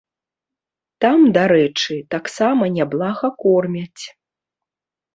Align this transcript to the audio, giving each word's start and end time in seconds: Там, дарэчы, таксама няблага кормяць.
Там, 1.05 1.19
дарэчы, 1.35 1.93
таксама 2.17 2.73
няблага 2.81 3.33
кормяць. 3.47 4.03